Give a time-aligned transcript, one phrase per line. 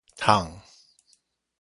[0.25, 0.59] 迵